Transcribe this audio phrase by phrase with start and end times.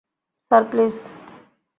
[0.51, 0.95] Sir, please!